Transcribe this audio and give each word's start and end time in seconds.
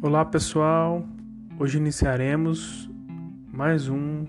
Olá 0.00 0.24
pessoal, 0.24 1.04
hoje 1.58 1.76
iniciaremos 1.76 2.88
mais 3.52 3.88
um 3.88 4.24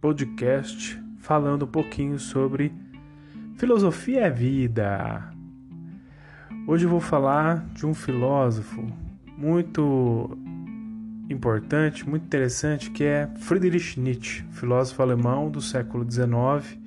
podcast 0.00 0.98
falando 1.18 1.66
um 1.66 1.68
pouquinho 1.68 2.18
sobre 2.18 2.72
filosofia 3.54 4.22
é 4.22 4.30
vida. 4.30 5.30
Hoje 6.66 6.86
eu 6.86 6.90
vou 6.90 7.00
falar 7.00 7.66
de 7.74 7.84
um 7.84 7.92
filósofo 7.92 8.82
muito 9.36 10.38
importante, 11.28 12.08
muito 12.08 12.24
interessante, 12.24 12.90
que 12.90 13.04
é 13.04 13.28
Friedrich 13.40 14.00
Nietzsche, 14.00 14.42
filósofo 14.52 15.02
alemão 15.02 15.50
do 15.50 15.60
século 15.60 16.10
XIX. 16.10 16.78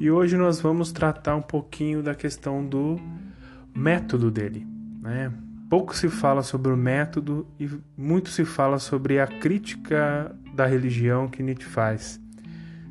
E 0.00 0.10
hoje 0.10 0.36
nós 0.36 0.60
vamos 0.60 0.90
tratar 0.90 1.36
um 1.36 1.42
pouquinho 1.42 2.02
da 2.02 2.16
questão 2.16 2.66
do 2.66 2.98
método 3.72 4.32
dele, 4.32 4.66
né? 5.00 5.32
Pouco 5.68 5.94
se 5.94 6.08
fala 6.08 6.42
sobre 6.42 6.72
o 6.72 6.76
método 6.76 7.46
e 7.60 7.68
muito 7.96 8.30
se 8.30 8.44
fala 8.44 8.78
sobre 8.78 9.20
a 9.20 9.26
crítica 9.26 10.34
da 10.54 10.66
religião 10.66 11.28
que 11.28 11.42
Nietzsche 11.42 11.66
faz. 11.66 12.18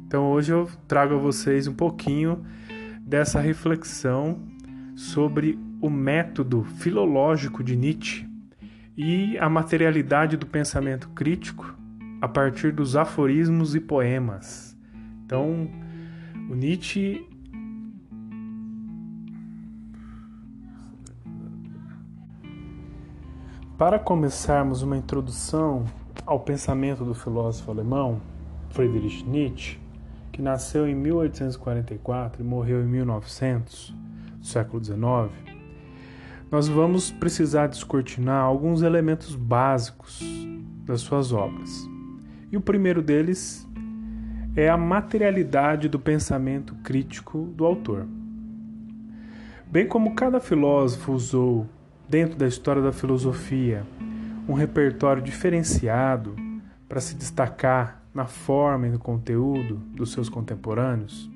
Então 0.05 0.25
hoje 0.25 0.53
eu 0.53 0.69
trago 0.87 1.15
a 1.15 1.17
vocês 1.17 1.67
um 1.67 1.73
pouquinho 1.73 2.45
dessa 3.01 3.39
reflexão 3.39 4.39
sobre 4.95 5.57
o 5.81 5.89
método 5.89 6.63
filológico 6.63 7.63
de 7.63 7.75
Nietzsche 7.75 8.27
e 8.95 9.37
a 9.39 9.49
materialidade 9.49 10.37
do 10.37 10.45
pensamento 10.45 11.09
crítico 11.09 11.75
a 12.21 12.27
partir 12.27 12.71
dos 12.71 12.95
aforismos 12.95 13.75
e 13.75 13.79
poemas. 13.79 14.77
Então, 15.25 15.69
o 16.49 16.55
Nietzsche 16.55 17.27
Para 23.77 23.99
começarmos 23.99 24.81
uma 24.81 24.97
introdução 24.97 25.85
ao 26.25 26.39
pensamento 26.39 27.05
do 27.05 27.13
filósofo 27.13 27.69
alemão 27.69 28.19
Friedrich 28.71 29.23
Nietzsche, 29.23 29.77
que 30.31 30.41
nasceu 30.41 30.87
em 30.87 30.95
1844 30.95 32.41
e 32.41 32.43
morreu 32.43 32.81
em 32.81 32.87
1900, 32.87 33.93
século 34.41 34.83
XIX, 34.83 34.97
nós 36.49 36.67
vamos 36.67 37.11
precisar 37.11 37.67
descortinar 37.67 38.43
alguns 38.43 38.81
elementos 38.81 39.35
básicos 39.35 40.23
das 40.83 41.01
suas 41.01 41.31
obras. 41.31 41.87
E 42.51 42.57
o 42.57 42.61
primeiro 42.61 43.03
deles 43.03 43.69
é 44.55 44.67
a 44.67 44.75
materialidade 44.75 45.87
do 45.87 45.99
pensamento 45.99 46.73
crítico 46.83 47.43
do 47.55 47.63
autor. 47.63 48.07
Bem 49.67 49.87
como 49.87 50.15
cada 50.15 50.39
filósofo 50.39 51.13
usou 51.13 51.67
dentro 52.09 52.37
da 52.37 52.47
história 52.47 52.81
da 52.81 52.91
filosofia, 52.91 53.85
um 54.47 54.53
repertório 54.53 55.21
diferenciado 55.21 56.35
para 56.87 57.01
se 57.01 57.15
destacar 57.15 58.01
na 58.13 58.25
forma 58.25 58.87
e 58.87 58.89
no 58.89 58.99
conteúdo 58.99 59.75
dos 59.93 60.11
seus 60.11 60.29
contemporâneos, 60.29 61.29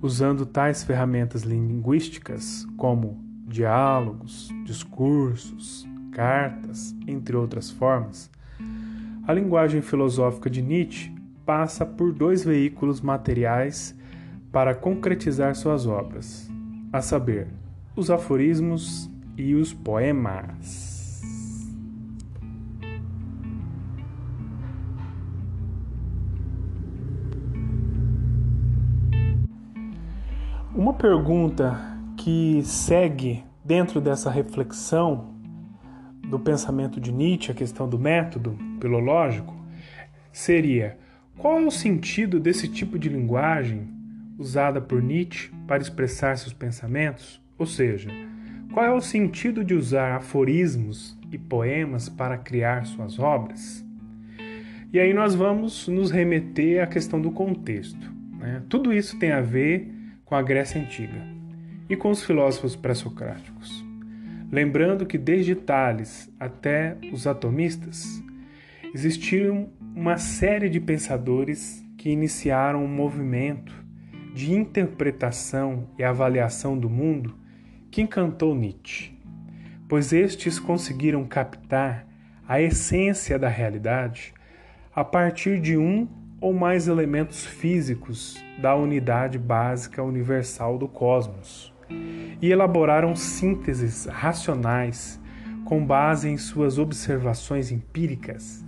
usando 0.00 0.46
tais 0.46 0.82
ferramentas 0.82 1.42
linguísticas 1.42 2.66
como 2.76 3.22
diálogos, 3.46 4.48
discursos, 4.64 5.86
cartas, 6.12 6.94
entre 7.06 7.36
outras 7.36 7.70
formas, 7.70 8.30
a 9.26 9.32
linguagem 9.32 9.82
filosófica 9.82 10.48
de 10.48 10.62
Nietzsche 10.62 11.14
passa 11.44 11.84
por 11.84 12.12
dois 12.12 12.44
veículos 12.44 13.02
materiais 13.02 13.94
para 14.50 14.74
concretizar 14.74 15.54
suas 15.54 15.86
obras, 15.86 16.50
a 16.90 17.02
saber, 17.02 17.48
os 17.94 18.10
aforismos 18.10 19.10
e 19.38 19.54
os 19.54 19.72
poemas. 19.72 20.98
Uma 30.74 30.92
pergunta 30.94 31.78
que 32.16 32.62
segue 32.64 33.44
dentro 33.64 34.00
dessa 34.00 34.30
reflexão 34.30 35.34
do 36.28 36.38
pensamento 36.38 37.00
de 37.00 37.10
Nietzsche, 37.10 37.50
a 37.50 37.54
questão 37.54 37.88
do 37.88 37.98
método 37.98 38.56
filológico, 38.80 39.56
seria: 40.32 40.98
qual 41.36 41.58
é 41.58 41.66
o 41.66 41.70
sentido 41.70 42.38
desse 42.38 42.68
tipo 42.68 42.98
de 42.98 43.08
linguagem 43.08 43.88
usada 44.38 44.80
por 44.80 45.02
Nietzsche 45.02 45.50
para 45.66 45.82
expressar 45.82 46.36
seus 46.36 46.52
pensamentos? 46.52 47.40
Ou 47.58 47.66
seja, 47.66 48.10
qual 48.72 48.84
é 48.84 48.92
o 48.92 49.00
sentido 49.00 49.64
de 49.64 49.74
usar 49.74 50.16
aforismos 50.16 51.18
e 51.32 51.38
poemas 51.38 52.08
para 52.08 52.36
criar 52.36 52.84
suas 52.86 53.18
obras? 53.18 53.84
E 54.92 54.98
aí 54.98 55.12
nós 55.12 55.34
vamos 55.34 55.88
nos 55.88 56.10
remeter 56.10 56.82
à 56.82 56.86
questão 56.86 57.20
do 57.20 57.30
contexto. 57.30 58.12
Né? 58.38 58.62
Tudo 58.68 58.92
isso 58.92 59.18
tem 59.18 59.32
a 59.32 59.40
ver 59.40 59.92
com 60.24 60.34
a 60.34 60.42
Grécia 60.42 60.80
Antiga 60.80 61.22
e 61.88 61.96
com 61.96 62.10
os 62.10 62.22
filósofos 62.22 62.76
pré-socráticos. 62.76 63.84
Lembrando 64.50 65.04
que 65.04 65.18
desde 65.18 65.54
Tales 65.54 66.32
até 66.38 66.96
os 67.12 67.26
atomistas, 67.26 68.22
existiram 68.94 69.70
uma 69.94 70.16
série 70.16 70.70
de 70.70 70.80
pensadores 70.80 71.84
que 71.96 72.10
iniciaram 72.10 72.84
um 72.84 72.88
movimento 72.88 73.74
de 74.34 74.52
interpretação 74.52 75.88
e 75.98 76.04
avaliação 76.04 76.78
do 76.78 76.88
mundo 76.88 77.34
que 77.90 78.02
encantou 78.02 78.54
Nietzsche, 78.54 79.12
pois 79.88 80.12
estes 80.12 80.58
conseguiram 80.58 81.24
captar 81.26 82.06
a 82.46 82.60
essência 82.60 83.38
da 83.38 83.48
realidade 83.48 84.32
a 84.94 85.04
partir 85.04 85.60
de 85.60 85.76
um 85.76 86.08
ou 86.40 86.52
mais 86.52 86.88
elementos 86.88 87.44
físicos 87.44 88.42
da 88.60 88.74
unidade 88.74 89.38
básica 89.38 90.02
universal 90.02 90.78
do 90.78 90.88
cosmos 90.88 91.72
e 92.40 92.50
elaboraram 92.50 93.16
sínteses 93.16 94.06
racionais 94.06 95.20
com 95.64 95.84
base 95.84 96.28
em 96.28 96.36
suas 96.36 96.78
observações 96.78 97.70
empíricas 97.70 98.64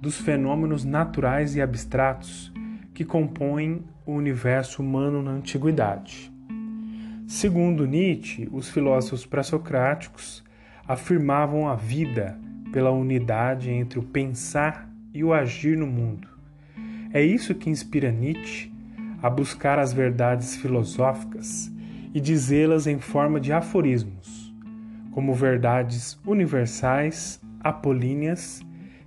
dos 0.00 0.18
fenômenos 0.18 0.84
naturais 0.84 1.56
e 1.56 1.60
abstratos 1.60 2.52
que 2.94 3.04
compõem 3.04 3.84
o 4.06 4.12
universo 4.12 4.82
humano 4.82 5.22
na 5.22 5.32
antiguidade. 5.32 6.32
Segundo 7.28 7.86
Nietzsche, 7.86 8.48
os 8.50 8.70
filósofos 8.70 9.26
pré-socráticos 9.26 10.42
afirmavam 10.88 11.68
a 11.68 11.74
vida 11.74 12.38
pela 12.72 12.90
unidade 12.90 13.70
entre 13.70 13.98
o 13.98 14.02
pensar 14.02 14.90
e 15.12 15.22
o 15.22 15.34
agir 15.34 15.76
no 15.76 15.86
mundo. 15.86 16.26
É 17.12 17.22
isso 17.22 17.54
que 17.54 17.68
inspira 17.68 18.10
Nietzsche 18.10 18.72
a 19.22 19.28
buscar 19.28 19.78
as 19.78 19.92
verdades 19.92 20.56
filosóficas 20.56 21.70
e 22.14 22.18
dizê-las 22.18 22.86
em 22.86 22.98
forma 22.98 23.38
de 23.38 23.52
aforismos, 23.52 24.50
como 25.10 25.34
verdades 25.34 26.18
universais, 26.24 27.38
apolíneas, 27.60 28.62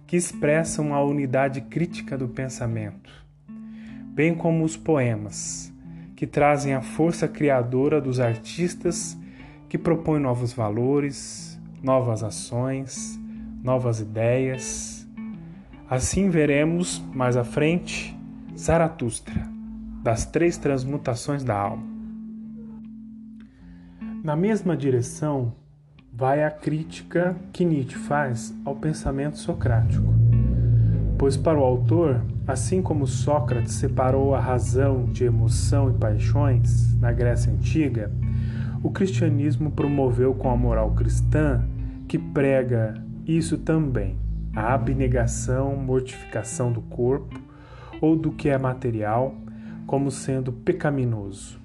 que 0.06 0.16
expressam 0.16 0.94
a 0.94 1.04
unidade 1.04 1.60
crítica 1.62 2.16
do 2.16 2.28
pensamento, 2.28 3.12
bem 4.14 4.36
como 4.36 4.64
os 4.64 4.78
poemas 4.78 5.71
que 6.22 6.28
trazem 6.28 6.76
a 6.76 6.84
força 6.84 7.28
criadora 7.28 8.00
dos 8.00 8.20
artistas 8.20 9.18
que 9.68 9.76
propõem 9.76 10.22
novos 10.22 10.54
valores, 10.54 11.60
novas 11.82 12.22
ações, 12.22 13.20
novas 13.64 14.00
ideias. 14.00 15.10
Assim 15.90 16.30
veremos 16.30 17.04
mais 17.12 17.36
à 17.36 17.44
frente 17.44 18.16
Zaratustra, 18.56 19.50
das 20.04 20.24
três 20.24 20.60
transmutações 20.60 21.44
da 21.44 21.58
alma. 21.58 21.88
Na 24.24 24.36
mesma 24.36 24.78
direção 24.78 25.56
vai 26.14 26.44
a 26.44 26.52
crítica 26.52 27.36
que 27.52 27.66
Nietzsche 27.66 27.98
faz 27.98 28.54
ao 28.64 28.76
pensamento 28.76 29.40
socrático 29.40 30.21
pois 31.22 31.38
para 31.38 31.60
o 31.60 31.64
autor, 31.64 32.20
assim 32.48 32.82
como 32.82 33.06
Sócrates 33.06 33.74
separou 33.74 34.34
a 34.34 34.40
razão 34.40 35.06
de 35.06 35.24
emoção 35.24 35.88
e 35.88 35.94
paixões 35.94 37.00
na 37.00 37.12
Grécia 37.12 37.54
Antiga, 37.54 38.12
o 38.82 38.90
cristianismo 38.90 39.70
promoveu 39.70 40.34
com 40.34 40.50
a 40.50 40.58
moral 40.58 40.96
cristã, 40.96 41.64
que 42.08 42.18
prega 42.18 42.96
isso 43.24 43.60
também, 43.60 44.18
a 44.56 44.74
abnegação, 44.74 45.76
mortificação 45.76 46.72
do 46.72 46.82
corpo 46.82 47.40
ou 48.02 48.16
do 48.16 48.32
que 48.32 48.50
é 48.50 48.58
material, 48.58 49.36
como 49.86 50.10
sendo 50.10 50.52
pecaminoso, 50.52 51.60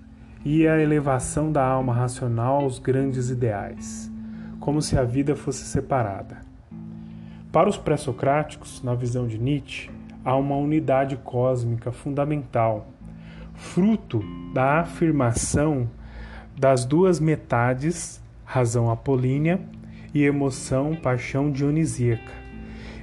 e 0.45 0.69
a 0.69 0.79
elevação 0.79 1.51
da 1.51 1.65
alma 1.67 1.95
racional 1.95 2.57
aos 2.57 2.79
grandes 2.79 3.31
ideais, 3.31 4.13
como 4.61 4.83
se 4.83 4.99
a 4.99 5.03
vida 5.03 5.35
fosse 5.35 5.65
separada. 5.65 6.45
Para 7.57 7.71
os 7.71 7.79
pré-socráticos, 7.79 8.83
na 8.83 8.95
visão 8.95 9.27
de 9.27 9.39
Nietzsche, 9.39 9.91
há 10.23 10.37
uma 10.37 10.57
unidade 10.57 11.17
cósmica 11.17 11.91
fundamental, 11.91 12.87
fruto 13.55 14.23
da 14.53 14.81
afirmação 14.81 15.89
das 16.55 16.85
duas 16.85 17.19
metades, 17.19 18.23
razão 18.45 18.91
apolínea 18.91 19.59
e 20.13 20.23
emoção, 20.23 20.95
paixão 20.97 21.51
dionisíaca. 21.51 22.31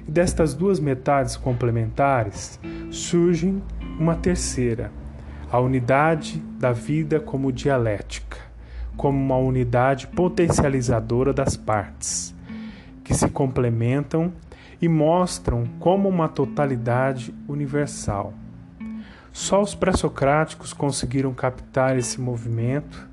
E 0.07 0.11
destas 0.11 0.53
duas 0.53 0.79
metades 0.79 1.35
complementares 1.35 2.59
surge 2.91 3.59
uma 3.99 4.13
terceira, 4.13 4.91
a 5.51 5.59
unidade 5.59 6.37
da 6.59 6.71
vida 6.71 7.19
como 7.19 7.51
dialética, 7.51 8.37
como 8.95 9.17
uma 9.17 9.37
unidade 9.37 10.05
potencializadora 10.05 11.33
das 11.33 11.57
partes, 11.57 12.35
que 13.03 13.15
se 13.15 13.27
complementam 13.29 14.31
e 14.83 14.87
mostram 14.89 15.63
como 15.79 16.09
uma 16.09 16.27
totalidade 16.27 17.33
universal. 17.47 18.33
Só 19.31 19.61
os 19.61 19.73
pré-socráticos 19.73 20.73
conseguiram 20.73 21.33
captar 21.33 21.97
esse 21.97 22.19
movimento 22.19 23.09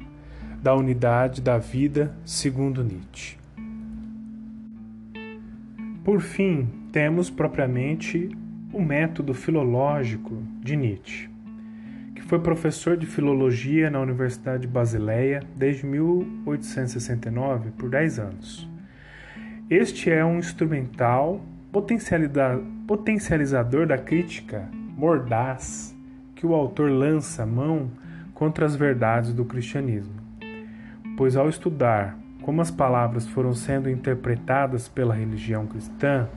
da 0.61 0.75
unidade 0.75 1.41
da 1.41 1.59
vida, 1.59 2.13
segundo 2.25 2.83
Nietzsche. 2.83 3.39
Por 6.03 6.21
fim, 6.21 6.67
temos 6.91 7.31
propriamente 7.31 8.37
o 8.73 8.83
método 8.83 9.33
filológico 9.33 10.43
de 10.61 10.75
Nietzsche, 10.75 11.31
que 12.17 12.23
foi 12.23 12.41
professor 12.41 12.97
de 12.97 13.07
filologia 13.07 13.89
na 13.89 14.01
Universidade 14.01 14.63
de 14.63 14.69
Basileia 14.69 15.45
desde 15.55 15.87
1869 15.87 17.71
por 17.79 17.89
10 17.89 18.19
anos. 18.19 18.69
Este 19.71 20.11
é 20.11 20.25
um 20.25 20.41
instrumental 20.41 21.41
potencializador 21.71 23.87
da 23.87 23.99
crítica 23.99 24.69
mordaz 24.97 25.97
que 26.35 26.47
o 26.47 26.55
autor 26.55 26.91
lança 26.91 27.47
mão 27.47 27.91
contra 28.35 28.67
as 28.67 28.75
verdades 28.75 29.33
do 29.33 29.45
cristianismo. 29.45 30.15
Pois 31.17 31.37
ao 31.37 31.49
estudar 31.49 32.19
como 32.43 32.61
as 32.61 32.71
palavras 32.71 33.27
foram 33.27 33.53
sendo 33.53 33.91
interpretadas 33.91 34.89
pela 34.89 35.15
religião 35.15 35.67
cristã, 35.67 36.29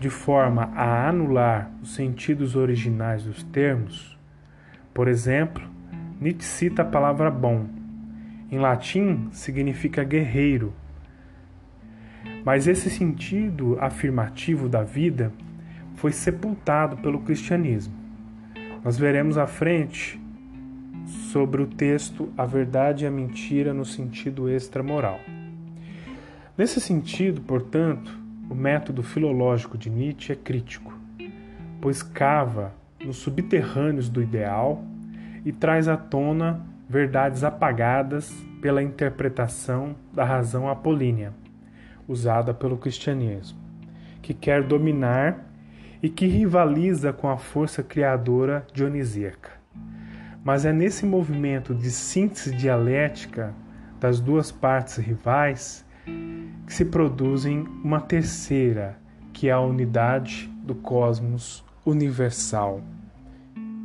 de 0.00 0.08
forma 0.08 0.70
a 0.74 1.08
anular 1.08 1.70
os 1.82 1.94
sentidos 1.94 2.56
originais 2.56 3.24
dos 3.24 3.42
termos, 3.42 4.18
por 4.98 5.06
exemplo, 5.06 5.62
Nietzsche 6.20 6.44
cita 6.44 6.82
a 6.82 6.84
palavra 6.84 7.30
bom. 7.30 7.66
Em 8.50 8.58
latim 8.58 9.28
significa 9.30 10.02
guerreiro 10.02 10.74
mas 12.48 12.66
esse 12.66 12.88
sentido 12.88 13.76
afirmativo 13.78 14.70
da 14.70 14.82
vida 14.82 15.30
foi 15.96 16.12
sepultado 16.12 16.96
pelo 16.96 17.20
cristianismo. 17.20 17.92
Nós 18.82 18.96
veremos 18.96 19.36
à 19.36 19.46
frente 19.46 20.18
sobre 21.30 21.60
o 21.60 21.66
texto 21.66 22.32
A 22.38 22.46
Verdade 22.46 23.04
e 23.04 23.06
a 23.06 23.10
Mentira 23.10 23.74
no 23.74 23.84
sentido 23.84 24.48
extramoral. 24.48 25.20
Nesse 26.56 26.80
sentido, 26.80 27.42
portanto, 27.42 28.18
o 28.48 28.54
método 28.54 29.02
filológico 29.02 29.76
de 29.76 29.90
Nietzsche 29.90 30.32
é 30.32 30.34
crítico, 30.34 30.98
pois 31.82 32.02
cava 32.02 32.72
nos 33.04 33.18
subterrâneos 33.18 34.08
do 34.08 34.22
ideal 34.22 34.82
e 35.44 35.52
traz 35.52 35.86
à 35.86 35.98
tona 35.98 36.64
verdades 36.88 37.44
apagadas 37.44 38.32
pela 38.62 38.82
interpretação 38.82 39.94
da 40.14 40.24
razão 40.24 40.66
apolínea 40.66 41.34
usada 42.08 42.54
pelo 42.54 42.78
cristianismo, 42.78 43.58
que 44.22 44.32
quer 44.32 44.62
dominar 44.64 45.46
e 46.02 46.08
que 46.08 46.26
rivaliza 46.26 47.12
com 47.12 47.28
a 47.28 47.36
força 47.36 47.82
criadora 47.82 48.66
dionisíaca. 48.72 49.50
Mas 50.42 50.64
é 50.64 50.72
nesse 50.72 51.04
movimento 51.04 51.74
de 51.74 51.90
síntese 51.90 52.54
dialética 52.54 53.54
das 54.00 54.18
duas 54.18 54.50
partes 54.50 54.96
rivais 54.96 55.84
que 56.66 56.72
se 56.72 56.84
produzem 56.84 57.60
uma 57.84 58.00
terceira, 58.00 58.98
que 59.32 59.48
é 59.48 59.52
a 59.52 59.60
unidade 59.60 60.50
do 60.62 60.74
cosmos 60.74 61.64
universal. 61.84 62.80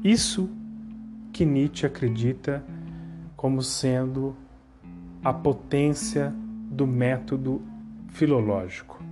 Isso 0.03 0.49
que 1.31 1.45
Nietzsche 1.45 1.85
acredita 1.85 2.63
como 3.35 3.61
sendo 3.61 4.35
a 5.23 5.33
potência 5.33 6.33
do 6.69 6.85
método 6.85 7.61
filológico. 8.13 9.03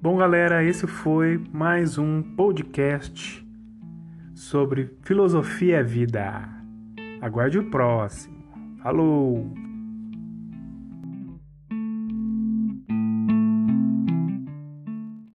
Bom, 0.00 0.16
galera, 0.16 0.62
esse 0.62 0.86
foi 0.86 1.42
mais 1.52 1.96
um 1.96 2.22
podcast 2.22 3.44
sobre 4.34 4.90
filosofia 5.02 5.80
e 5.80 5.82
vida. 5.82 6.48
Aguarde 7.20 7.58
o 7.58 7.70
próximo. 7.70 8.36
Falou! 8.82 9.73